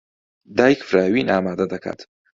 دایک 0.57 0.79
فراوین 0.89 1.27
ئامادە 1.33 1.65
دەکات. 1.73 1.99